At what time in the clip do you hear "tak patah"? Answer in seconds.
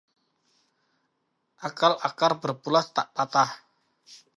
2.95-3.51